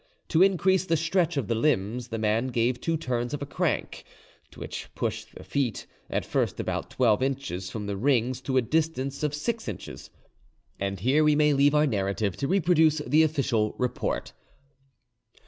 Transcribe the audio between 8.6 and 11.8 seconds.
distance of six inches. And here we may leave